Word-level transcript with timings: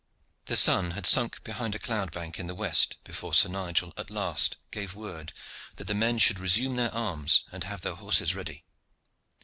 The 0.45 0.55
sun 0.57 0.91
had 0.97 1.05
sunk 1.05 1.43
behind 1.43 1.75
a 1.75 1.77
cloud 1.77 2.09
bank 2.11 2.39
in 2.39 2.47
the 2.47 2.55
west 2.55 2.97
before 3.03 3.35
Sir 3.35 3.49
Nigel 3.49 3.93
at 3.97 4.09
last 4.09 4.57
gave 4.71 4.95
word 4.95 5.31
that 5.75 5.85
the 5.85 5.93
men 5.93 6.17
should 6.17 6.39
resume 6.39 6.75
their 6.75 6.91
arms 6.91 7.43
and 7.51 7.65
have 7.65 7.81
their 7.81 7.93
horses 7.93 8.33
ready. 8.33 8.65